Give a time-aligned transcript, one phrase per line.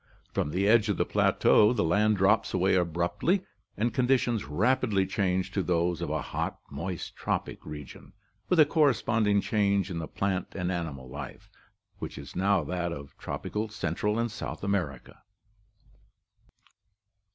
[0.33, 3.45] From the edge of the plateau the land drops away abruptly
[3.77, 8.13] and conditions rapidly change to those of a hot, moist, tropical region,
[8.49, 11.51] CEOGRAPHIC DISTRIBUTION 51 with a corresponding change in the plant and animal life,
[11.99, 15.21] which is now that of tropical Central and South America.